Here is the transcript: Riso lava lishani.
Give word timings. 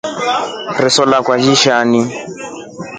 Riso 0.79 1.03
lava 1.11 1.33
lishani. 1.45 2.01